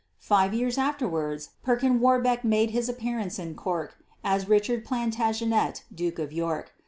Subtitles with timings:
[0.17, 6.33] Five years afterwards Perkin Warbeck made his appearance in Cork as Richard Plantagenet Duke of
[6.33, 6.71] York.